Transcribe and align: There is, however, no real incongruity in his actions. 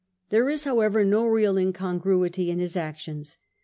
There 0.29 0.49
is, 0.49 0.63
however, 0.63 1.03
no 1.05 1.27
real 1.27 1.59
incongruity 1.59 2.49
in 2.49 2.57
his 2.57 2.75
actions. 2.75 3.37